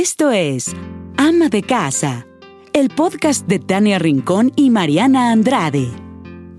[0.00, 0.76] Esto es
[1.16, 2.24] Ama de Casa,
[2.72, 5.88] el podcast de Tania Rincón y Mariana Andrade.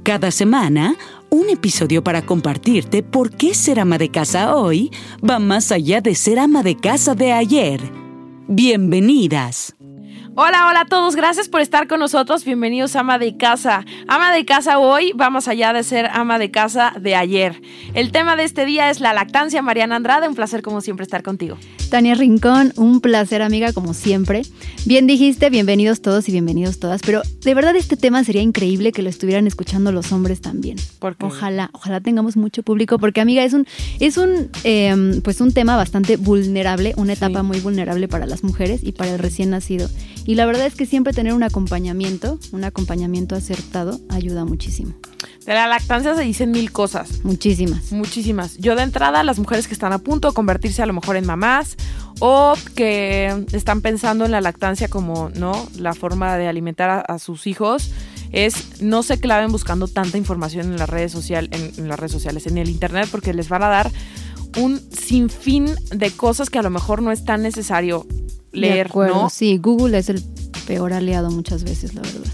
[0.04, 0.98] Cada semana,
[1.30, 4.92] un episodio para compartirte por qué ser ama de casa hoy
[5.24, 7.80] va más allá de ser ama de casa de ayer.
[8.50, 9.74] Bienvenidas.
[10.42, 12.46] Hola, hola a todos, gracias por estar con nosotros.
[12.46, 13.86] Bienvenidos a Ama de Casa.
[14.08, 17.62] Ama de Casa hoy va más allá de ser ama de casa de ayer.
[17.94, 19.62] El tema de este día es la lactancia.
[19.62, 21.58] Mariana Andrade, un placer como siempre estar contigo.
[21.90, 24.44] Tania Rincón, un placer amiga como siempre.
[24.86, 29.02] Bien dijiste, bienvenidos todos y bienvenidos todas, pero de verdad este tema sería increíble que
[29.02, 30.78] lo estuvieran escuchando los hombres también.
[31.00, 31.26] ¿Por qué?
[31.26, 33.68] Ojalá, ojalá tengamos mucho público, porque amiga, es un,
[34.00, 37.46] es un, eh, pues un tema bastante vulnerable, una etapa Sí.
[37.46, 39.90] muy vulnerable para las mujeres y para el recién nacido.
[40.30, 44.94] Y la verdad es que siempre tener un acompañamiento, un acompañamiento acertado, ayuda muchísimo.
[45.44, 47.26] De la lactancia se dicen mil cosas.
[47.26, 47.92] Muchísimas.
[47.92, 48.56] Muchísimas.
[48.60, 51.26] Yo de entrada, las mujeres que están a punto de convertirse a lo mejor en
[51.26, 51.78] mamás
[52.20, 55.68] o que están pensando en la lactancia como, ¿no?
[55.80, 57.92] La forma de alimentar a, a sus hijos
[58.32, 62.12] es no se claven buscando tanta información en las redes sociales, en, en las redes
[62.12, 63.92] sociales, en el internet, porque les van a dar
[64.58, 68.06] un sinfín de cosas que a lo mejor no es tan necesario
[68.52, 69.30] De leer, acuerdo, ¿no?
[69.30, 70.24] Sí, Google es el
[70.66, 72.30] peor aliado muchas veces, la verdad.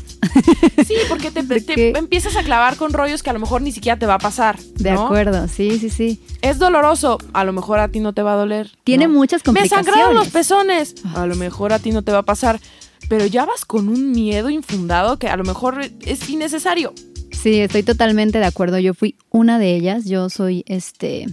[0.85, 3.97] Sí, porque te, ¿De empiezas a clavar con rollos que a lo mejor ni siquiera
[3.97, 4.59] te va a pasar.
[4.75, 6.21] De acuerdo, sí, sí, sí.
[6.41, 8.71] Es doloroso, a lo mejor a ti no te va a doler.
[8.83, 9.13] Tiene ¿no?
[9.13, 9.85] muchas Me complicaciones.
[9.85, 10.95] sangraron los pezones.
[11.05, 12.59] Ay, A lo mejor a ti no te va a pasar.
[13.07, 16.93] Pero ya vas con un miedo infundado que a lo mejor es innecesario.
[17.31, 18.79] Sí, estoy totalmente de acuerdo.
[18.79, 20.05] Yo fui una de ellas.
[20.05, 21.27] Yo soy este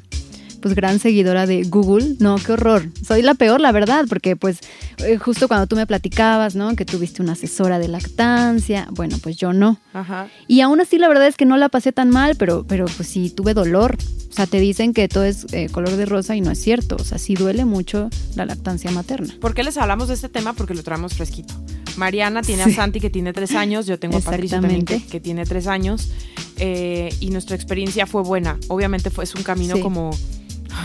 [0.63, 2.17] pues gran seguidora de Google.
[2.21, 2.89] No, qué horror.
[3.07, 4.61] Soy la peor, la verdad, porque pues
[4.99, 6.75] eh, justo cuando tú me platicabas, ¿no?
[6.77, 8.87] Que tuviste una asesora de lactancia.
[8.93, 9.79] Bueno, pues yo no.
[9.93, 10.29] Ajá.
[10.49, 13.09] Y aún así la verdad es que no la pasé tan mal, pero, pero pues
[13.09, 13.99] sí tuve dolor.
[14.31, 16.97] O sea, te dicen que todo es eh, color de rosa y no es cierto.
[16.99, 19.35] O sea, sí duele mucho la lactancia materna.
[19.41, 20.55] ¿Por qué les hablamos de este tema?
[20.55, 21.53] Porque lo traemos fresquito.
[21.97, 22.71] Mariana tiene Sí.
[22.71, 26.11] a Santi que tiene tres años, yo tengo a Patricio también que, tiene tres años
[26.57, 28.59] eh, y nuestra experiencia fue buena.
[28.69, 29.83] Obviamente fue es un camino Sí.
[29.83, 30.11] como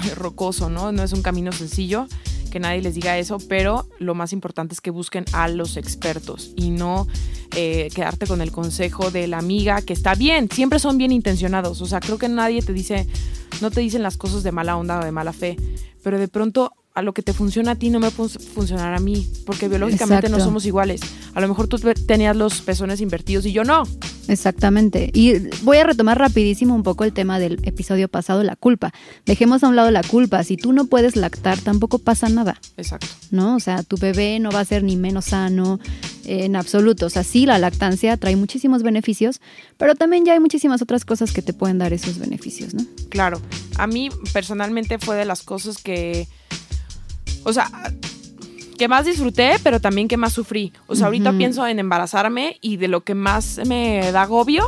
[0.16, 0.92] rocoso, ¿no?
[0.92, 2.08] No es un camino sencillo,
[2.52, 6.52] que nadie les diga eso, pero lo más importante es que busquen a los expertos
[6.56, 7.08] y no
[7.56, 11.82] eh, quedarte con el consejo de la amiga que está bien, siempre son bien intencionados,
[11.82, 13.08] o sea, creo que nadie te dice,
[13.62, 15.58] no te dicen las cosas de mala onda o de mala fe,
[16.04, 19.00] pero de pronto a lo que te funciona a ti no me puede funcionar a
[19.00, 21.00] mí, porque biológicamente no somos iguales.
[21.36, 23.84] A lo mejor tú te- tenías los pezones invertidos y yo no.
[24.28, 25.12] Exactamente.
[25.14, 28.94] Y voy a retomar rapidísimo un poco el tema del episodio pasado, la culpa.
[29.28, 30.44] Dejemos a un lado la culpa.
[30.44, 33.08] Si tú no puedes lactar, tampoco pasa nada, Exacto.
[33.32, 33.56] ¿no?
[33.56, 35.80] O sea, tu bebé no va a ser ni menos sano
[36.26, 37.06] eh, en absoluto.
[37.06, 39.40] O sea, sí, la lactancia trae muchísimos beneficios,
[39.78, 42.84] pero también ya hay muchísimas otras cosas que te pueden dar esos beneficios, ¿no?
[43.10, 43.40] Claro,
[43.78, 46.28] a mí personalmente fue de las cosas que,
[47.48, 47.70] o sea,
[48.78, 50.72] que más disfruté, pero también que más sufrí.
[50.88, 54.64] O sea, ahorita pienso en embarazarme y de lo que más me da agobio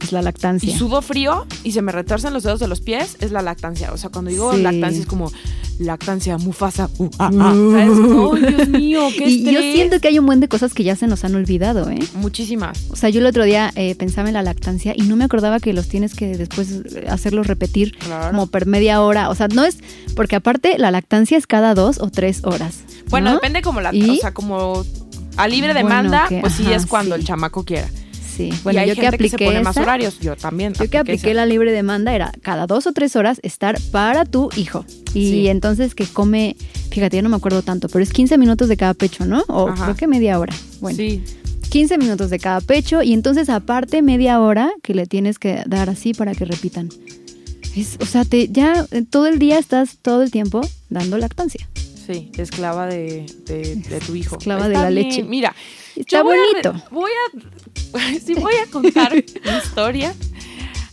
[0.00, 0.78] Es la y lactancia.
[0.78, 3.92] sudo frío y se me retorcen los dedos de los pies es la lactancia.
[3.92, 4.62] O sea, cuando digo Sí.
[4.62, 5.32] lactancia es como
[5.78, 7.98] lactancia, mufasa, uh, ah, ah, ¿sabes?
[8.34, 10.96] ¡Ay, Dios mío, qué Y yo siento que hay un buen de cosas que ya
[10.96, 11.98] se nos han olvidado, ¿eh?
[12.14, 12.86] Muchísimas.
[12.90, 15.60] O sea, yo el otro día eh, pensaba en la lactancia y no me acordaba
[15.60, 18.30] que los tienes que después eh, hacerlos repetir Claro.
[18.30, 19.28] como por media hora.
[19.30, 19.78] O sea, no es.
[20.14, 22.78] Porque aparte, la lactancia es cada dos o tres horas.
[23.10, 23.34] Bueno, ¿no?
[23.36, 24.10] depende como la, ¿Y?
[24.10, 24.84] o sea, como
[25.36, 27.20] a libre Bueno, demanda, que- pues sí ajá, es cuando sí.
[27.20, 27.88] el chamaco quiera.
[28.36, 28.50] Sí.
[28.64, 29.50] Bueno, y hay yo que gente que se apliqué.
[29.50, 30.18] pone más esa- horarios.
[30.20, 30.74] Yo también.
[30.74, 31.34] Yo que apliqué esa.
[31.36, 34.84] la libre demanda era cada dos o tres horas estar para tu hijo.
[35.14, 35.48] Y Sí.
[35.48, 36.54] entonces que come,
[36.90, 39.42] fíjate, ya no me acuerdo tanto, pero es 15 minutos de cada pecho, ¿no?
[39.48, 39.84] O Ajá.
[39.84, 40.54] creo que media hora.
[40.80, 41.22] Bueno, Sí,
[41.70, 45.88] 15 minutos de cada pecho y entonces aparte media hora que le tienes que dar
[45.88, 46.90] así para que repitan.
[47.74, 50.60] Es, o sea, te, ya todo el día estás todo el tiempo
[50.90, 51.68] dando lactancia.
[52.06, 54.36] sí, esclava de, de- de tu hijo.
[54.38, 55.22] Esclava de Está la bien, leche.
[55.24, 55.54] Mira,
[55.96, 56.72] Está yo voy a bonito.
[56.72, 57.38] re- Voy a,
[58.24, 60.14] sí voy a contar mi historia.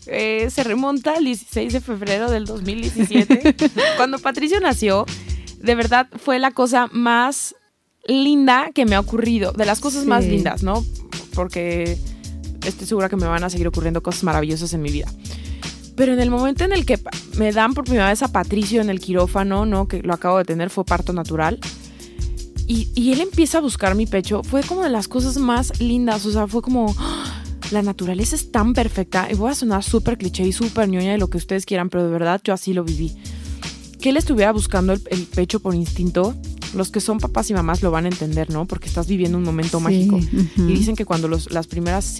[0.05, 3.55] Eh, se remonta al 16 de febrero del 2017.
[3.97, 5.05] Cuando Patricio nació,
[5.59, 7.55] de verdad fue la cosa más
[8.05, 9.53] linda que me ha ocurrido.
[9.53, 10.85] De las cosas más lindas, ¿no?
[11.33, 11.97] Porque
[12.65, 15.07] estoy segura que me van a seguir ocurriendo cosas maravillosas en mi vida.
[15.95, 16.99] Pero en el momento en el que
[17.37, 19.87] me dan por primera vez a Patricio en el quirófano, ¿no?
[19.87, 21.59] Que lo acabo de tener, fue parto natural.
[22.67, 24.43] Y, él empieza a buscar mi pecho.
[24.43, 26.25] Fue como de las cosas más lindas.
[26.25, 26.93] O sea, fue como.
[26.97, 27.43] ¡ah!
[27.71, 29.27] La naturaleza es tan perfecta.
[29.31, 32.03] Y voy a sonar súper cliché y súper ñoña de lo que ustedes quieran, pero
[32.03, 33.15] de verdad yo así lo viví.
[33.99, 36.35] Que él estuviera buscando el pecho por instinto
[36.73, 38.65] los que son papás y mamás lo van a entender, ¿no?
[38.65, 40.19] Porque estás viviendo un momento Sí, mágico.
[40.57, 42.17] Y dicen que cuando los, las primeras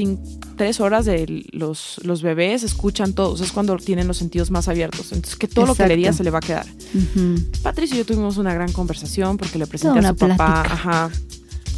[0.58, 5.12] tres horas de los, los bebés escuchan todos, es cuando tienen los sentidos más abiertos.
[5.12, 6.66] Entonces, que todo lo que le digas se le va a quedar.
[6.94, 7.36] Ujú.
[7.62, 10.62] Patricio y yo tuvimos una gran conversación porque le presenté Toda a su papá.
[10.62, 11.10] Ajá.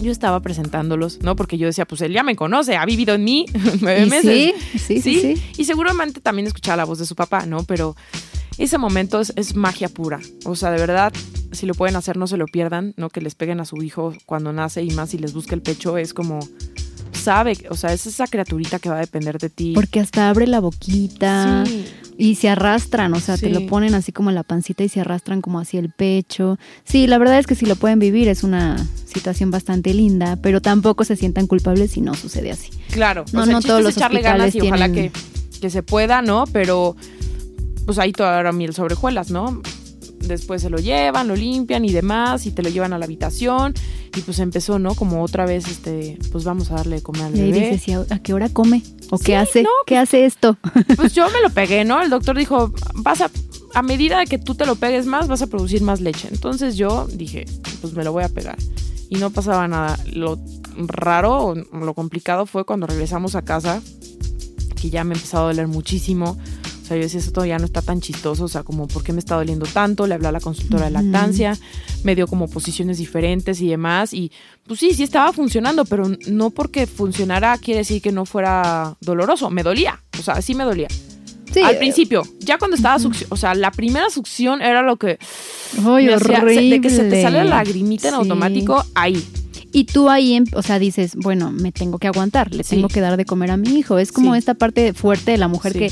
[0.01, 1.37] Yo estaba presentándolos, ¿no?
[1.37, 3.45] Porque yo decía, pues él ya me conoce, ha vivido en mí
[3.81, 4.53] nueve meses.
[4.73, 5.43] sí, sí, sí, sí.
[5.57, 7.63] Y seguramente también escuchaba la voz de su papá, ¿no?
[7.63, 7.95] Pero
[8.63, 10.19] ese momento es, es magia pura.
[10.45, 11.11] O sea, de verdad,
[11.51, 13.09] si lo pueden hacer, no se lo pierdan, ¿no?
[13.09, 15.97] Que les peguen a su hijo cuando nace y más si les busca el pecho,
[15.97, 16.39] es como,
[17.13, 19.71] sabe, o sea, es esa criaturita que va a depender de ti.
[19.73, 21.85] Porque hasta abre la boquita Sí.
[22.17, 25.01] y se arrastran, o sea, te lo ponen así como en la pancita y se
[25.01, 26.57] arrastran como hacia el pecho.
[26.83, 30.61] Sí, la verdad es que si lo pueden vivir es una situación bastante linda, pero
[30.61, 32.69] tampoco se sientan culpables si no sucede así.
[32.91, 35.69] Claro, No, o sea, no todos los echarle ganas y hospitales ojalá tienen- que, que
[35.69, 36.45] se pueda, ¿no?
[36.51, 36.95] Pero
[37.85, 39.61] pues ahí todavía miel sobre hojuelas, ¿no?
[40.19, 43.73] Después se lo llevan, lo limpian y demás, y te lo llevan a la habitación.
[44.15, 44.95] Y pues empezó, ¿no?
[44.95, 47.69] Como otra vez, este, pues vamos a darle de comer al Y bebé.
[47.71, 48.81] dices, ¿y a, a qué hora come?
[49.11, 49.61] ¿O Sí, qué hace?
[49.63, 50.57] no, ¿Qué hace esto?
[50.95, 52.01] Pues yo me lo pegué, ¿no?
[52.01, 53.29] El doctor dijo, vas a,
[53.75, 56.29] a medida que tú te lo pegues más, vas a producir más leche.
[56.31, 57.45] Entonces yo dije,
[57.81, 58.57] pues me lo voy a pegar.
[59.09, 59.99] Y no pasaba nada.
[60.11, 60.39] Lo
[60.77, 63.81] raro o lo complicado fue cuando regresamos a casa,
[64.81, 66.37] que ya me empezó a doler muchísimo.
[66.85, 69.11] O sea, yo decía, esto ya no está tan chistoso, o sea, como, ¿por qué
[69.11, 70.05] me está doliendo tanto?
[70.05, 71.57] Le hablé a la consultora de lactancia,
[72.03, 74.13] me dio como posiciones diferentes y demás.
[74.13, 74.31] Y
[74.67, 79.49] pues sí, sí estaba funcionando, pero no porque funcionara quiere decir que no fuera doloroso.
[79.49, 80.87] Me dolía, o sea, sí me dolía.
[81.51, 85.17] Sí, Al principio, ya cuando estaba succión, o sea, la primera succión era lo que
[85.87, 88.19] Ay, hacía- de que se te sale la lagrimita en Sí.
[88.19, 89.23] automático, ahí.
[89.71, 92.75] Y tú ahí, em- o sea, dices, bueno, me tengo que aguantar, le Sí.
[92.75, 93.97] tengo que dar de comer a mi hijo.
[93.97, 94.37] Es como Sí.
[94.39, 95.79] esta parte fuerte de la mujer Sí.
[95.79, 95.91] que,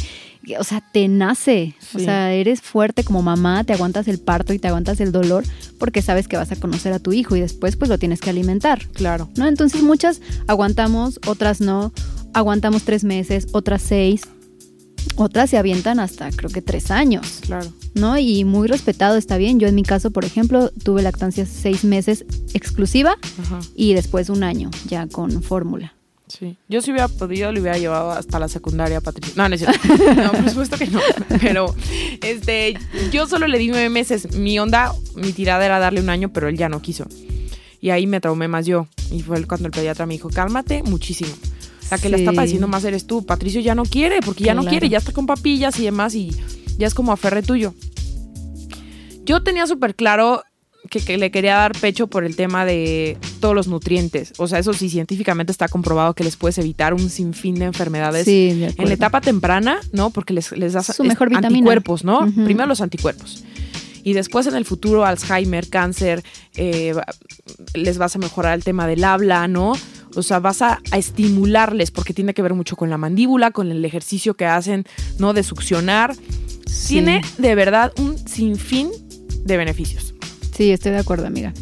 [0.60, 1.75] o sea, te nace.
[1.94, 5.44] O sea, eres fuerte como mamá, te aguantas el parto y te aguantas el dolor
[5.80, 8.30] porque sabes que vas a conocer a tu hijo y después pues lo tienes que
[8.30, 8.88] alimentar.
[8.90, 9.30] Claro.
[9.38, 9.48] ¿No?
[9.48, 11.94] Entonces muchas aguantamos, otras no.
[12.34, 14.22] Aguantamos tres meses, otras seis.
[15.16, 17.40] Otras se avientan hasta creo que tres años.
[17.42, 17.72] Claro.
[17.94, 18.18] ¿no?
[18.18, 19.60] Y muy respetado, está bien.
[19.60, 23.60] Yo en mi caso, por ejemplo, tuve lactancia seis meses exclusiva Ajá.
[23.75, 25.94] y después un año ya con fórmula.
[26.38, 26.57] Sí.
[26.68, 29.33] Yo si hubiera podido, lo hubiera llevado hasta la secundaria, Patricia.
[29.35, 29.80] No, no es cierto.
[30.15, 31.00] No, por supuesto que no.
[31.41, 31.75] Pero,
[32.21, 32.75] este,
[33.12, 34.33] yo solo le di nueve meses.
[34.35, 37.06] Mi onda, mi tirada era darle un año, pero él ya no quiso.
[37.81, 38.88] Y ahí me traumé más yo.
[39.12, 41.31] Y fue cuando el pediatra me dijo, cálmate muchísimo.
[41.91, 42.35] La que la está Sí.
[42.38, 43.25] padeciendo más eres tú.
[43.25, 46.31] Patricio ya no quiere, porque ya no quiere, ya está con papillas y demás, y
[46.77, 47.74] ya es como aferre tuyo.
[49.25, 50.44] Yo tenía súper claro
[50.89, 54.33] que, que le quería dar pecho por el tema de todos los nutrientes.
[54.38, 58.25] O sea, eso sí, científicamente está comprobado que les puedes evitar un sinfín de enfermedades
[58.25, 60.09] Sí, de en la etapa temprana, ¿no?
[60.09, 61.47] Porque les, les das Su mejor vitamina.
[61.50, 62.31] anticuerpos, ¿no?
[62.45, 63.44] Primero los anticuerpos.
[64.06, 66.24] Y después en el futuro, Alzheimer, cáncer,
[66.56, 66.94] eh,
[67.74, 69.74] les vas a mejorar el tema del habla, ¿no?
[70.15, 73.71] O sea, vas a, a estimularles porque tiene que ver mucho con la mandíbula, con
[73.71, 74.85] el ejercicio que hacen,
[75.19, 75.31] ¿no?
[75.33, 76.15] De succionar.
[76.68, 76.95] Sí.
[76.95, 78.89] Tiene de verdad un sinfín
[79.45, 80.13] de beneficios.
[80.55, 81.53] Sí, estoy de acuerdo, amiga.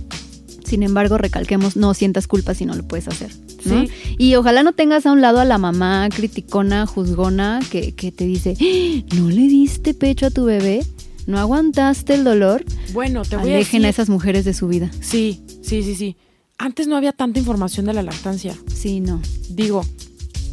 [0.66, 3.32] Sin embargo, recalquemos, no sientas culpa si no lo puedes hacer.
[3.66, 3.82] ¿no?
[3.86, 3.90] Sí.
[4.18, 8.26] Y ojalá no tengas a un lado a la mamá criticona, juzgona, que, que te
[8.26, 9.16] dice, "¡Ah!
[9.16, 10.86] ¿no le diste pecho a tu bebé?
[11.28, 12.66] ¿No aguantaste el dolor?
[12.94, 13.86] Bueno, te voy a Alejen decir.
[13.86, 14.90] a esas mujeres de su vida.
[15.02, 16.16] Sí, sí, sí, sí.
[16.58, 18.56] Antes no había tanta información de la lactancia.
[18.74, 19.22] Sí, no.
[19.50, 19.86] Digo,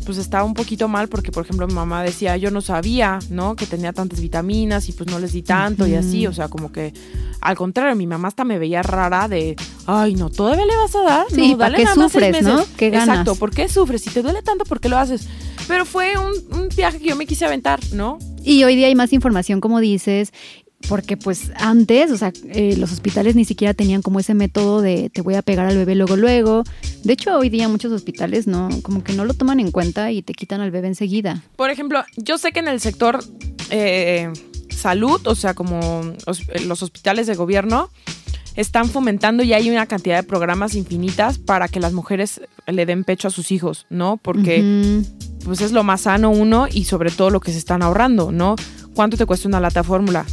[0.09, 3.57] pues estaba un poquito mal porque, por ejemplo, mi mamá decía, yo no sabía, ¿no?
[3.57, 6.27] Que tenía tantas vitaminas y pues no les di tanto y así.
[6.27, 6.95] O sea, como que
[7.43, 11.03] al contrario, mi mamá hasta me veía rara de, ay, no, ¿todavía le vas a
[11.03, 11.27] dar?
[11.29, 12.57] Sí, no, ¿para dale qué nada más seis sufres, no?
[12.57, 12.73] meses".
[12.79, 13.09] ¿Qué ganas?
[13.09, 14.01] Exacto, ¿por qué sufres?
[14.01, 15.29] Si te duele tanto, ¿por qué lo haces?
[15.67, 18.19] Pero fue un, un viaje que yo me quise aventar, ¿no?
[18.43, 20.33] Y hoy día hay más información, como dices,
[20.89, 25.11] porque pues antes, o sea, eh, los hospitales ni siquiera tenían como ese método de
[25.11, 26.63] te voy a pegar al bebé luego, luego.
[27.05, 30.23] De hecho, hoy día muchos hospitales no, como que no lo toman en cuenta y
[30.23, 31.43] te quitan al bebé enseguida.
[31.57, 33.25] Por ejemplo, yo sé que en el sector
[33.71, 34.31] eh,
[34.71, 35.81] salud, o sea, como
[36.27, 37.91] hos- los hospitales de gobierno,
[38.55, 43.05] están fomentando y hay una cantidad de programas infinitas para que las mujeres le den
[43.05, 44.17] pecho a sus hijos, ¿no?
[44.17, 45.03] Porque
[45.45, 48.57] pues es lo más sano uno y sobre todo lo que se están ahorrando, ¿no?
[48.95, 50.27] ¿Cuánto te cuesta una lata fórmula?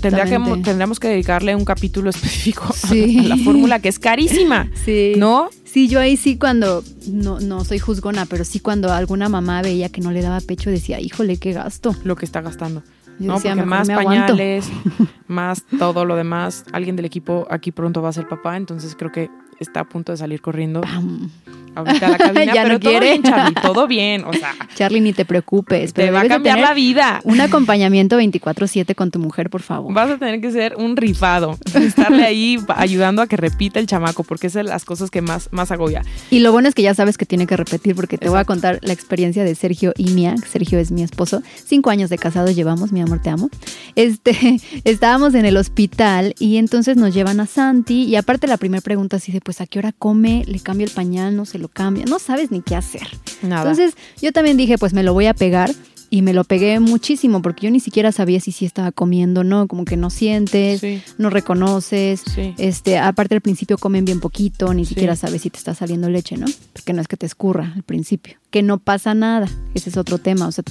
[0.00, 3.18] Tendría que, tendríamos que dedicarle un capítulo específico a- Sí.
[3.24, 5.12] a, la fórmula que es carísima, Sí.
[5.16, 5.48] ¿no?
[5.64, 9.88] Sí, yo ahí sí cuando, no, no soy juzgona, pero sí cuando alguna mamá veía
[9.88, 11.94] que no le daba pecho decía, híjole, qué gasto.
[12.04, 12.82] Lo que está gastando.
[13.18, 14.26] Yo No, decía, porque "Mejor más me aguanto".
[14.34, 14.66] pañales,
[15.28, 16.64] más todo lo demás.
[16.72, 20.12] Alguien del equipo aquí pronto va a ser papá, entonces creo que está a punto
[20.12, 20.80] de salir corriendo.
[20.80, 21.30] Pam.
[21.74, 25.00] Ahorita a la cabina, Ya no pero todo bien, Charlie, todo bien, o sea, Charlie,
[25.00, 25.92] ni te preocupes.
[25.92, 27.20] te pero va a cambiar la vida.
[27.24, 29.92] Un acompañamiento 24-7 con tu mujer, por favor.
[29.92, 34.24] Vas a tener que ser un rifado, estarle ahí ayudando a que repita el chamaco,
[34.24, 36.02] porque es de las cosas que más, más agobia.
[36.30, 38.44] Y lo bueno es que ya sabes que tiene que repetir, porque te voy a
[38.44, 40.34] contar la experiencia de Sergio y mía.
[40.50, 41.42] Sergio es mi esposo.
[41.64, 43.50] Cinco años de casados llevamos, mi amor, te amo.
[43.96, 48.04] Este, estábamos en el hospital y entonces nos llevan a Santi.
[48.04, 50.44] Y aparte, la primera pregunta así de: Pues, ¿a qué hora come?
[50.46, 51.36] ¿Le cambia el pañal?
[51.36, 52.04] ¿No se lo cambia?
[52.04, 53.06] No sabes ni qué hacer.
[53.42, 53.62] Nada.
[53.70, 55.70] Entonces, yo también dije: Pues me lo voy a pegar.
[56.10, 59.66] Y me lo pegué muchísimo porque yo ni siquiera sabía si sí estaba comiendo, ¿no?
[59.66, 61.02] Como que no sientes, Sí.
[61.18, 62.22] no reconoces.
[62.32, 62.54] Sí.
[62.56, 64.90] Este, aparte al principio comen bien poquito, ni Sí.
[64.90, 66.46] siquiera sabes si te está saliendo leche, ¿no?
[66.72, 69.48] Porque no es que te escurra al principio, que no pasa nada.
[69.74, 70.46] Ese es otro tema.
[70.46, 70.62] O sea,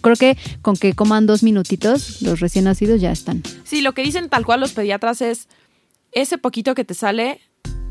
[0.00, 3.42] creo que con que coman dos minutitos, los recién nacidos ya están.
[3.64, 5.48] Sí, lo que dicen tal cual los pediatras es,
[6.12, 7.40] ese poquito que te sale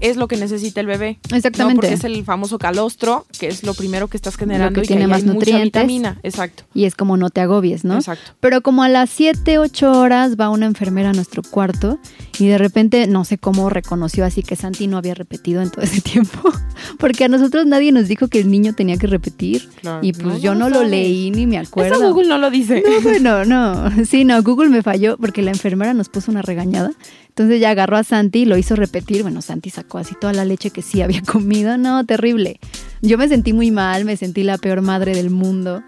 [0.02, 1.20] es lo que necesita el bebé.
[1.30, 1.38] ¿no?
[1.38, 1.76] Exactamente.
[1.82, 4.94] Porque es el famoso calostro, que es lo primero que estás generando que y que
[4.96, 5.64] tiene más hay mucha nutrientes.
[5.66, 6.20] vitamina.
[6.24, 6.64] Exacto.
[6.74, 7.96] Y es como no te agobies, ¿no?
[7.96, 8.34] Exacto.
[8.40, 12.00] Pero como a las 7, 8 horas va una enfermera a nuestro cuarto
[12.40, 15.82] y de repente no sé cómo reconoció así que Santi no había repetido en todo
[15.84, 16.50] ese tiempo.
[17.00, 19.70] Porque a nosotros nadie nos dijo que el niño tenía que repetir.
[19.82, 20.00] Claro.
[20.02, 21.96] Y pues No, yo no no, lo lo leí ni me acuerdo.
[21.96, 22.84] Eso Google no lo dice.
[22.88, 24.06] No, bueno, no.
[24.06, 26.92] Sí, no, Google me falló porque la enfermera nos puso una regañada.
[27.32, 29.22] Entonces ya agarró a Santi y lo hizo repetir.
[29.24, 31.78] Bueno, Santi sacó así toda la leche que sí había comido.
[31.78, 32.60] No, terrible.
[33.02, 35.82] Yo me sentí muy mal, me sentí la peor madre del mundo.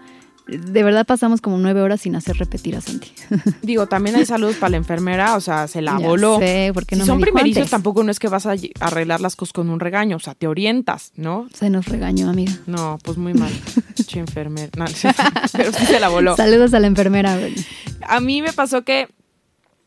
[0.46, 3.12] De verdad pasamos como nueve horas sin hacer repetir a Santi.
[3.62, 6.38] Digo, también hay saludos para la enfermera, o sea, se la Ya voló.
[6.38, 7.70] sé, porque si no son primerizos, antes.
[7.70, 10.46] tampoco no es que vas a arreglar las cosas con un regaño, o sea, te
[10.46, 11.48] orientas, ¿no?
[11.54, 12.52] Se nos regañó, amiga.
[12.66, 13.50] No, pues muy mal.
[14.06, 14.68] che enfermera.
[14.76, 14.84] No,
[15.52, 16.36] pero sí se la voló.
[16.36, 17.38] Saludos a la enfermera.
[18.06, 19.08] A mí me pasó que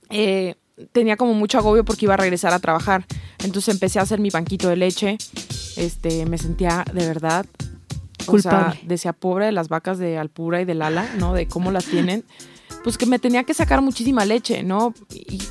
[0.10, 0.56] eh,
[0.92, 3.06] tenía como mucho agobio porque iba a regresar a trabajar.
[3.40, 5.18] Entonces empecé a hacer mi banquito de leche.
[5.76, 7.46] Este, me sentía de verdad.
[8.28, 8.80] O sea, Culpable.
[8.84, 11.34] decía pobre de las vacas de Alpura y de Lala, ¿no?
[11.34, 12.26] De cómo las tienen.
[12.84, 14.94] Pues que me tenía que sacar muchísima leche, ¿no?
[15.14, 15.42] Y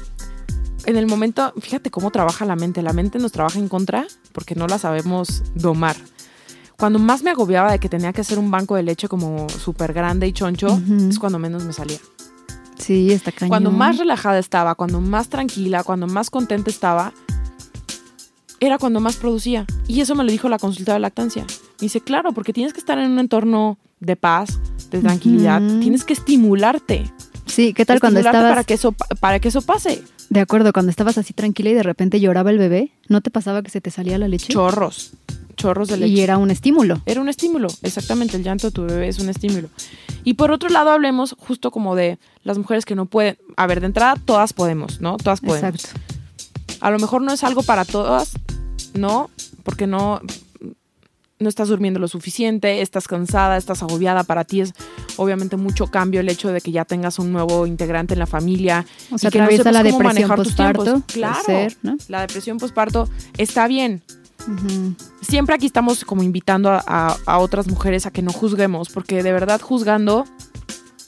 [0.84, 2.82] en el momento, fíjate cómo trabaja la mente.
[2.82, 5.96] La mente nos trabaja en contra porque no la sabemos domar.
[6.78, 9.94] Cuando más me agobiaba de que tenía que hacer un banco de leche como súper
[9.94, 10.78] grande y choncho,
[11.08, 11.98] es cuando menos me salía.
[12.78, 13.48] Sí, está cañón.
[13.50, 17.12] Cuando más relajada estaba, cuando más tranquila, cuando más contenta estaba,
[18.60, 19.66] era cuando más producía.
[19.86, 21.42] Y eso me lo dijo la consulta de lactancia.
[21.44, 24.58] Me dice, claro, porque tienes que estar en un entorno de paz,
[24.90, 25.60] de tranquilidad.
[25.80, 27.10] Tienes que estimularte.
[27.46, 30.02] Sí, ¿qué tal cuando estabas para que eso pa- para que eso pase.
[30.30, 32.90] de acuerdo, cuando estabas así tranquila y de repente lloraba el bebé?
[33.08, 34.52] ¿No te pasaba que se te salía la leche?
[34.52, 35.12] Chorros,
[35.56, 36.12] chorros de leche.
[36.12, 37.00] y era un estímulo.
[37.06, 39.68] Era un estímulo, exactamente, el llanto de tu bebé es un estímulo.
[40.26, 43.38] Y por otro lado, hablemos justo como de las mujeres que no pueden.
[43.56, 45.18] A ver, de entrada, todas podemos, ¿no?
[45.18, 45.84] Todas podemos.
[45.84, 46.00] Exacto.
[46.80, 48.32] A lo mejor no es algo para todas,
[48.92, 49.30] ¿no?
[49.62, 50.20] Porque no,
[51.38, 54.24] no estás durmiendo lo suficiente, estás cansada, estás agobiada.
[54.24, 54.74] Para ti es
[55.16, 58.84] obviamente mucho cambio el hecho de que ya tengas un nuevo integrante en la familia.
[59.12, 60.28] O sea, y que atraviesa la depresión
[60.74, 61.98] puede Claro, ser, ¿no?
[62.08, 64.02] la depresión postparto está bien.
[65.22, 69.32] Siempre aquí estamos como invitando a- a otras mujeres a que no juzguemos, porque de
[69.32, 70.24] verdad juzgando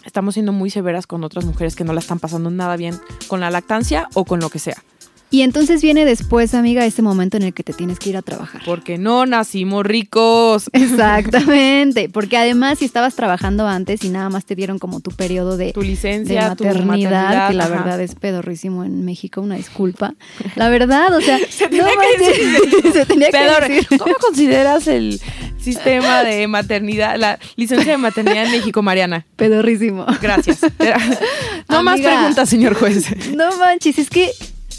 [0.05, 3.41] estamos siendo muy severas con otras mujeres que no la están pasando nada bien con
[3.41, 4.83] la lactancia o con lo que sea.
[5.31, 8.23] Y entonces viene después, amiga, ese momento en el que te tienes que ir a
[8.23, 8.63] trabajar.
[8.65, 10.69] Porque no nacimos ricos.
[10.73, 15.57] Exactamente, porque además si estabas trabajando antes y nada más te dieron como tu periodo
[15.57, 17.75] de, Tu de licencia, tu maternidad, que la ajá.
[17.75, 20.15] verdad es pedorrísimo en México, una disculpa.
[20.57, 22.93] La verdad, o sea, Se tenía no que decir.
[22.93, 23.99] se tenía que decir.
[23.99, 25.21] ¿Cómo consideras el
[25.61, 29.27] sistema de maternidad, la licencia de maternidad en México, Mariana?
[29.37, 30.07] Pedorrísimo.
[30.23, 30.61] Gracias.
[31.69, 33.07] No más preguntas, señor juez.
[33.37, 34.31] No manches, es que,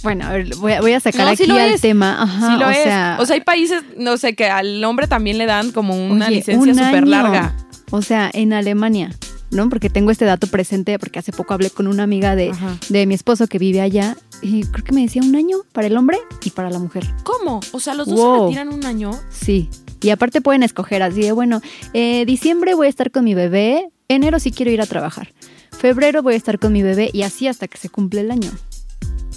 [0.04, 1.82] bueno, a ver, voy a, voy a sacar No, sí aquí lo al es.
[1.82, 2.22] tema.
[2.24, 2.84] Ajá, sí lo o es.
[2.84, 6.28] sea, o sea, hay países, no sé, que al hombre también le dan como una
[6.28, 7.56] oye, licencia un súper larga.
[7.92, 9.12] O sea, en Alemania,
[9.52, 9.68] ¿no?
[9.70, 12.52] Porque tengo este dato presente, porque hace poco hablé con una amiga de,
[12.90, 15.98] de mi esposo que vive allá, y creo que me decía un año para el
[15.98, 17.06] hombre y para la mujer.
[17.24, 17.60] ¿Cómo?
[17.72, 18.36] O sea, los dos Wow.
[18.52, 19.12] se retiran un año.
[19.32, 19.70] Sí.
[20.02, 21.62] Y aparte pueden escoger así de, bueno,
[21.94, 25.34] eh, diciembre voy a estar con mi bebé, enero sí quiero ir a trabajar,
[25.78, 28.50] febrero voy a estar con mi bebé y así hasta que se cumple el año.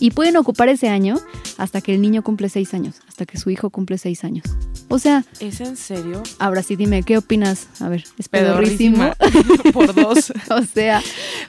[0.01, 1.19] Y pueden ocupar ese año
[1.59, 4.45] hasta que el niño cumple seis años, hasta que su hijo cumple seis años.
[4.89, 6.23] O sea, ¿Es en serio?
[6.39, 7.69] ahora sí dime, ¿qué opinas?
[7.81, 9.13] A ver, es pedorrísimo.
[9.73, 10.33] Por dos.
[10.51, 11.01] o sea,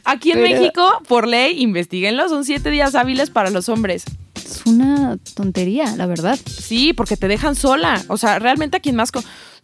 [0.04, 4.04] Aquí en Pero- México, por ley, investiguenlo, son siete días hábiles para los hombres.
[4.36, 6.38] es una tontería, la verdad.
[6.46, 8.02] Sí, porque te dejan sola.
[8.08, 9.12] O sea, realmente a quien más...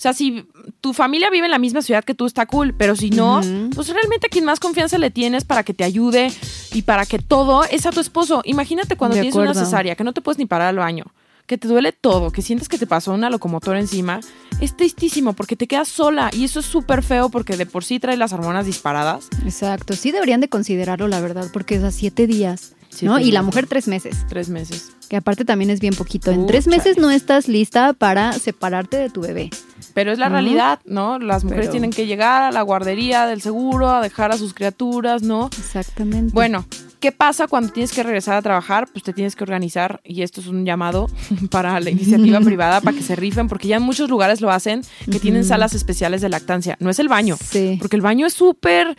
[0.02, 0.48] sea, si
[0.82, 2.74] tu familia vive en la misma ciudad que tú, está cool.
[2.78, 3.42] Pero si no,
[3.76, 6.32] pues realmente a quien más confianza le tienes para que te ayude
[6.74, 8.42] y para que todo es a tu esposo.
[8.46, 11.06] Imagínate cuando De tienes una cesárea, que no te puedes ni parar al baño.
[11.48, 14.20] que te duele todo, que sientes que te pasó una locomotora encima,
[14.62, 18.00] es tristísimo porque te quedas sola y eso es súper feo porque de por sí
[18.00, 19.28] trae las hormonas disparadas.
[19.44, 23.20] Exacto, sí deberían de considerarlo, la verdad, porque es a siete días, Siete ¿no?
[23.20, 24.92] Y la mujer tres meses, Tres meses.
[25.10, 26.30] que aparte también es bien poquito.
[26.30, 27.02] En tres meses chale.
[27.08, 29.50] no estás lista para separarte de tu bebé.
[29.94, 31.20] Pero es la realidad, ¿no?
[31.20, 34.54] Las mujeres Pero- tienen que llegar a la guardería del seguro, a dejar a sus
[34.54, 35.50] criaturas, ¿no?
[35.58, 36.34] Exactamente.
[36.34, 36.66] Bueno,
[37.00, 38.88] ¿qué pasa cuando tienes que regresar a trabajar?
[38.92, 41.08] Pues te tienes que organizar y esto es un llamado
[41.52, 44.82] para la iniciativa privada para que se rifen, porque ya en muchos lugares lo hacen,
[45.12, 46.78] que tienen salas especiales de lactancia.
[46.80, 47.78] No es el baño, Sí.
[47.80, 48.96] porque el baño es súper...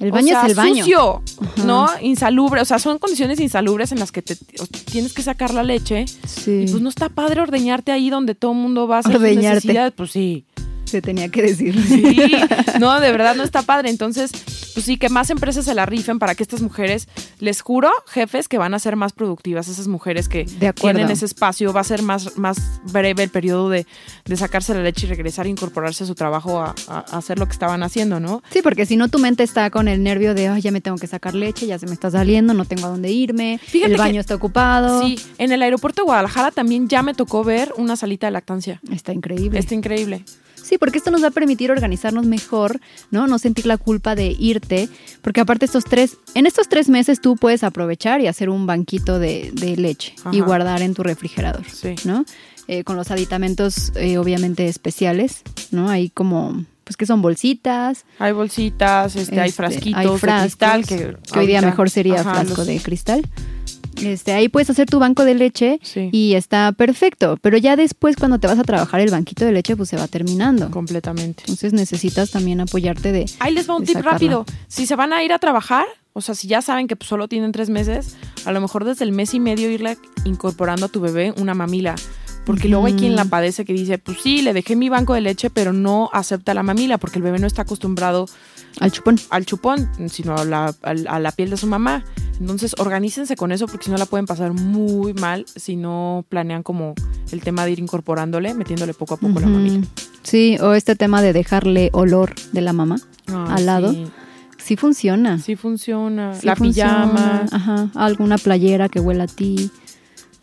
[0.00, 0.76] El o baño sea, es el baño.
[0.84, 1.64] sucio, Ajá.
[1.64, 1.86] ¿no?
[2.02, 4.36] Insalubre, o sea, son condiciones insalubres en las que te,
[4.90, 6.64] tienes que sacar la leche Sí.
[6.66, 9.22] y pues no está padre ordeñarte ahí donde todo el mundo va a hacer sus
[9.22, 10.44] necesidades, pues sí.
[10.84, 11.74] Se tenía que decir.
[11.86, 12.16] Sí,
[12.80, 13.90] no, de verdad no está padre.
[13.90, 14.30] Entonces,
[14.74, 17.08] pues sí, que más empresas se la rifen para que estas mujeres,
[17.40, 19.68] les juro, jefes, que van a ser más productivas.
[19.68, 22.58] Esas mujeres que De tienen ese espacio, va a ser más, más
[22.92, 23.86] breve el periodo de,
[24.24, 27.38] de sacarse la leche y regresar e incorporarse a su trabajo a, a- a hacer
[27.38, 28.42] lo que estaban haciendo, ¿no?
[28.50, 30.96] Sí, porque si no tu mente está con el nervio de, ay, ya me tengo
[30.98, 33.98] que sacar leche, ya se me está saliendo, no tengo a dónde irme, Fíjate el
[33.98, 35.02] baño que- está ocupado.
[35.02, 38.80] Sí, en el aeropuerto de Guadalajara también ya me tocó ver una salita de lactancia.
[38.92, 39.58] Está increíble.
[39.58, 40.24] Está increíble.
[40.64, 42.80] Sí, porque esto nos va a permitir organizarnos mejor,
[43.10, 43.26] ¿no?
[43.26, 44.88] No sentir la culpa de irte,
[45.20, 49.18] porque aparte estos tres, en estos tres meses tú puedes aprovechar y hacer un banquito
[49.18, 51.94] de, de leche y guardar en tu refrigerador, Sí.
[52.04, 52.24] ¿no?
[52.66, 55.90] Eh, con los aditamentos eh, obviamente especiales, ¿no?
[55.90, 60.42] Hay como, pues que son bolsitas, Hay bolsitas, este, hay este, frasquitos hay de frascos,
[60.56, 60.86] cristal.
[60.86, 63.22] Que, que hoy día mejor sería Ajá, frasco los- de cristal.
[64.02, 66.08] Este, ahí puedes hacer tu banco de leche Sí.
[66.12, 69.76] y está perfecto, pero ya después cuando te vas a trabajar el banquito de leche
[69.76, 70.70] pues se va terminando.
[70.70, 71.42] Completamente.
[71.42, 73.26] Entonces necesitas también apoyarte de...
[73.40, 74.44] Ahí les va un tip rápido.
[74.68, 77.28] Si se van a ir a trabajar, o sea, si ya saben que pues, solo
[77.28, 81.00] tienen tres meses, a lo mejor desde el mes y medio irle incorporando a tu
[81.00, 81.94] bebé una mamila.
[82.46, 85.22] Porque luego hay quien la padece que dice, pues sí, le dejé mi banco de
[85.22, 88.26] leche, pero no acepta la mamila porque el bebé no está acostumbrado
[88.80, 89.16] Al chupón.
[89.30, 92.04] al chupón, sino a la, a la piel de su mamá.
[92.40, 96.62] Entonces, organícense con eso porque si no la pueden pasar muy mal si no planean
[96.64, 96.94] como
[97.30, 99.56] el tema de ir incorporándole, metiéndole poco a poco la Ujú.
[99.56, 99.86] mamila.
[100.24, 102.96] Sí, o este tema de dejarle olor de la mamá.
[103.28, 103.92] Ah, Al lado.
[103.92, 104.06] Sí,
[104.58, 105.38] Sí funciona.
[105.38, 106.34] sí funciona.
[106.34, 107.02] Sí la funciona.
[107.12, 107.46] pijama.
[107.52, 109.70] Ajá, alguna playera que huela a ti.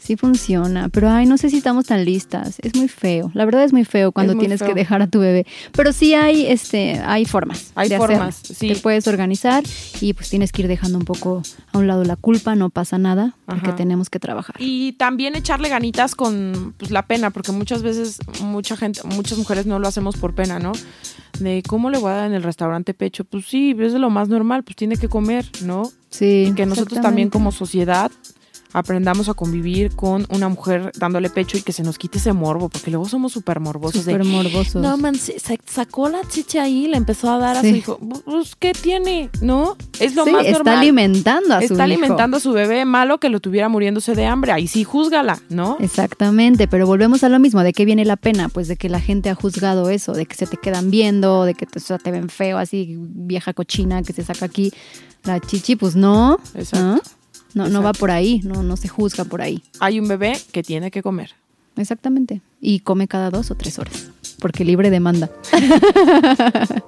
[0.02, 2.58] Sí funciona, pero ay, no sé si estamos tan listas.
[2.64, 3.30] Es muy feo.
[3.36, 4.70] La verdad es muy feo cuando muy tienes feo.
[4.70, 5.46] que dejar a tu bebé.
[5.74, 7.72] Pero sí hay, este, hay formas.
[7.76, 8.56] Hay de formas, hacerlo.
[8.60, 8.68] sí.
[8.70, 9.64] Te puedes organizar
[10.02, 12.56] y pues tienes que ir dejando un poco a un lado la culpa.
[12.56, 14.56] No pasa nada porque tenemos que trabajar.
[14.58, 19.68] Y también echarle ganitas con pues, la pena, porque muchas veces mucha gente, muchas mujeres
[19.68, 20.72] no lo hacemos por pena, ¿no?
[21.40, 24.10] De cómo le voy a dar en el restaurante pecho, pues sí, es de lo
[24.10, 25.92] más normal, pues tiene que comer, ¿no?
[26.10, 26.48] Sí.
[26.50, 28.12] Y que nosotros también como sociedad
[28.74, 32.70] aprendamos a convivir con una mujer dándole pecho y que se nos quite ese morbo,
[32.70, 34.04] porque luego somos súper morbosos.
[34.04, 34.82] Súper morbosos.
[34.82, 38.00] no, man, se, sacó la chicha ahí y le empezó a dar a su hijo.
[38.26, 39.30] Pues, ¿qué tiene?
[39.42, 39.76] ¿No?
[40.00, 40.78] Es lo Sí, más está normal.
[40.78, 41.84] alimentando a su Está hijo.
[41.84, 44.52] alimentando a su bebé malo que lo tuviera muriéndose de hambre.
[44.52, 45.78] Ahí sí, júzgala, ¿no?
[45.80, 48.50] Exactamente, pero volvemos a lo mismo, ¿de qué viene la pena?
[48.50, 51.54] Pues de que la gente ha juzgado eso, de que se te quedan viendo, de
[51.54, 54.72] que te, o sea, te ven feo, así vieja cochina que se saca aquí
[55.24, 56.96] la chichi, pues no, Exacto.
[56.96, 57.02] ¿no?
[57.54, 59.62] No, no va por ahí, no, no se juzga por ahí.
[59.80, 61.32] Hay un bebé que tiene que comer.
[61.78, 62.42] Exactamente.
[62.60, 64.10] Y come cada dos o tres horas,
[64.40, 65.30] porque libre demanda.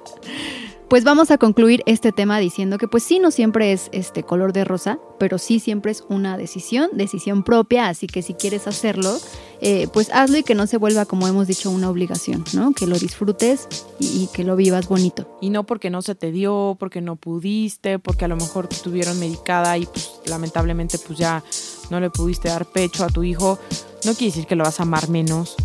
[0.89, 4.53] Pues vamos a concluir este tema diciendo que pues sí, no siempre es este color
[4.53, 9.17] de rosa, pero sí siempre es una decisión, decisión propia, así que si quieres hacerlo,
[9.61, 12.73] eh, pues hazlo y que no se vuelva, como hemos dicho, una obligación, ¿no?
[12.73, 13.67] Que lo disfrutes
[13.99, 15.37] y, y que lo vivas bonito.
[15.41, 18.75] Y no porque no se te dio, porque no pudiste, porque a lo mejor te
[18.75, 21.43] tuvieron medicada y pues lamentablemente pues ya
[21.89, 23.59] no le pudiste dar pecho a tu hijo.
[24.05, 25.55] No quiere decir que lo vas a amar menos,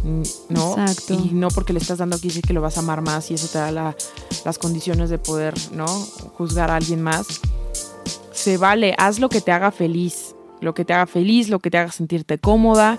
[0.49, 0.71] ¿no?
[0.79, 1.15] Exacto.
[1.15, 3.35] Y no porque le estás dando quiere decir que lo vas a amar más y
[3.35, 3.97] eso te da la-
[4.45, 5.87] las condiciones de poder, ¿no?
[6.37, 7.27] Juzgar a alguien más.
[8.33, 10.35] Se vale, haz lo que te haga feliz.
[10.61, 12.99] Lo que te haga feliz, lo que te haga sentirte cómoda.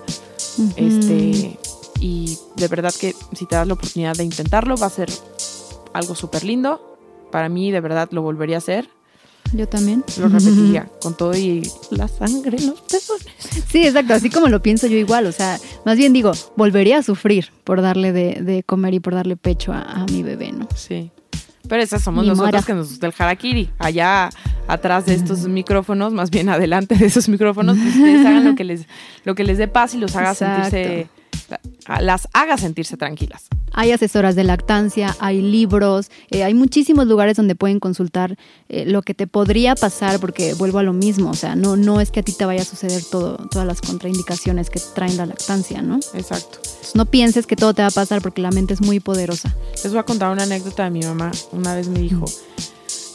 [0.58, 0.72] Ujú.
[0.76, 1.58] Este,
[2.00, 5.10] y de verdad que si te das la oportunidad de intentarlo, va a ser
[5.92, 6.98] algo súper lindo.
[7.30, 8.88] Para mí, de verdad, lo volvería a hacer.
[9.52, 10.04] Yo también.
[10.18, 13.26] Lo repetiría con todo y la sangre en los pezones.
[13.68, 17.02] Sí, exacto, así como lo pienso yo igual, o sea, más bien digo, volvería a
[17.02, 20.68] sufrir por darle de, de comer y por darle pecho a, a mi bebé, ¿no?
[20.74, 21.10] Sí.
[21.68, 23.70] Pero esas somos nosotros que nos gusta el harakiri.
[23.78, 24.30] Allá
[24.68, 28.64] atrás de estos micrófonos, más bien adelante de esos micrófonos, pues ustedes hagan lo que
[28.64, 28.86] les,
[29.24, 30.70] lo que les dé paz y los haga Exacto.
[30.70, 31.08] sentirse
[32.00, 33.48] las haga sentirse tranquilas.
[33.72, 38.36] Hay asesoras de lactancia, hay libros, eh, hay muchísimos lugares donde pueden consultar
[38.68, 42.00] eh, lo que te podría pasar, porque vuelvo a lo mismo, o sea, no, no
[42.00, 45.26] es que a ti te vaya a suceder todo, todas las contraindicaciones que traen la
[45.26, 46.00] lactancia, ¿no?
[46.14, 46.58] Exacto.
[46.94, 49.54] no pienses que todo te va a pasar porque la mente es muy poderosa.
[49.82, 51.30] Les voy a contar una anécdota de mi mamá.
[51.52, 52.24] Una vez me dijo,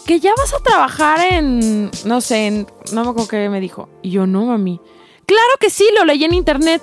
[0.05, 3.89] que ya vas a trabajar en, no sé, en, no me acuerdo qué me dijo.
[4.01, 4.79] Y yo, no, mami.
[5.25, 6.81] Claro que sí, lo leí en internet.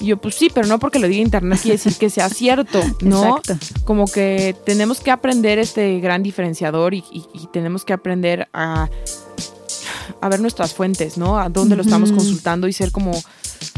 [0.00, 2.82] Y yo, pues sí, pero no porque lo diga internet quiere decir que sea cierto,
[3.02, 3.36] ¿no?
[3.36, 3.66] Exacto.
[3.84, 7.04] Como que tenemos que aprender este gran diferenciador y,
[7.52, 8.88] tenemos que aprender a,
[10.20, 11.38] a, ver nuestras fuentes, ¿no?
[11.38, 13.12] A dónde lo estamos consultando y ser como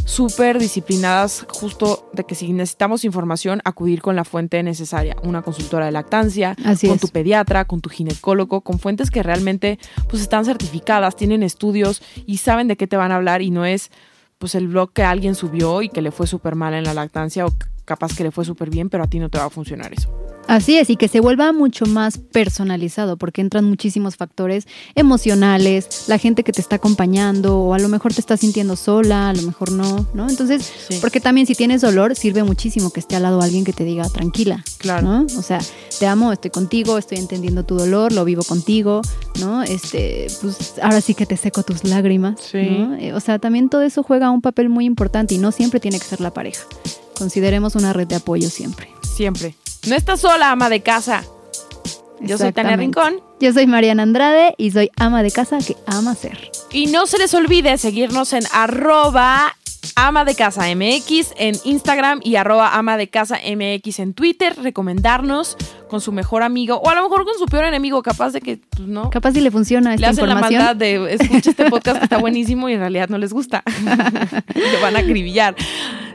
[0.04, 5.86] súper disciplinadas justo de que si necesitamos información, acudir con la fuente necesaria, una consultora
[5.86, 11.16] de lactancia, con tu pediatra, con tu ginecólogo, con fuentes que realmente pues están certificadas,
[11.16, 13.90] tienen estudios y saben de qué te van a hablar y no es
[14.38, 17.46] pues el blog que alguien subió y que le fue súper mal en la lactancia
[17.46, 17.52] o
[17.84, 20.10] capaz que le fue súper bien, pero a ti no te va a funcionar eso.
[20.48, 26.18] Así es, y que se vuelva mucho más personalizado, porque entran muchísimos factores emocionales, la
[26.18, 29.42] gente que te está acompañando, o a lo mejor te estás sintiendo sola, a lo
[29.42, 30.28] mejor no, ¿no?
[30.28, 33.84] Entonces, porque también si tienes dolor, sirve muchísimo que esté al lado alguien que te
[33.84, 35.06] diga tranquila, claro.
[35.06, 35.26] ¿no?
[35.38, 35.60] O sea,
[35.98, 39.02] te amo, estoy contigo, estoy entendiendo tu dolor, lo vivo contigo,
[39.40, 39.62] ¿no?
[39.62, 42.58] Este, pues ahora sí que te seco tus lágrimas, sí.
[42.58, 45.98] Eh, o sea, también todo eso juega un papel muy importante y no siempre tiene
[45.98, 46.64] que ser la pareja.
[47.16, 48.88] Consideremos una red de apoyo siempre.
[49.14, 49.54] Siempre.
[49.88, 51.24] No estás sola, ama de casa.
[52.20, 53.20] Yo soy Tania Rincón.
[53.40, 56.52] Yo soy Mariana Andrade y soy ama de casa que ama ser.
[56.70, 59.56] Y no se les olvide seguirnos en arroba
[59.96, 64.54] ama de casa MX en Instagram y arroba ama de casa MX en Twitter.
[64.56, 65.56] Recomendarnos
[65.88, 68.60] con su mejor amigo o a lo mejor con su peor enemigo, capaz de que,
[68.76, 69.10] pues no.
[69.10, 72.18] Capaz si le funciona esta Le hacen la maldad de escucha este podcast que está
[72.20, 73.64] buenísimo y en realidad no les gusta.
[74.54, 75.56] Lo van a acribillar.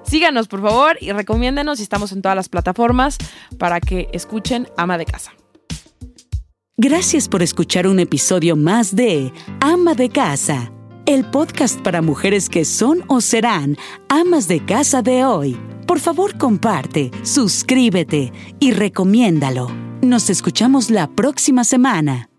[0.07, 1.79] Síganos, por favor, y recomiéndenos.
[1.79, 3.17] Estamos en todas las plataformas
[3.57, 5.33] para que escuchen Ama de Casa.
[6.77, 10.71] Gracias por escuchar un episodio más de Ama de Casa,
[11.07, 13.77] el podcast para mujeres que son o serán
[14.09, 15.57] amas de casa de hoy.
[15.87, 19.69] Por favor, comparte, suscríbete y recomiéndalo.
[20.01, 22.29] Nos escuchamos la próxima semana.